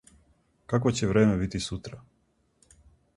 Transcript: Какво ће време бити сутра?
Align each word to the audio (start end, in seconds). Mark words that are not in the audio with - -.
Какво 0.73 0.93
ће 0.99 1.09
време 1.11 1.35
бити 1.43 1.61
сутра? 1.67 1.99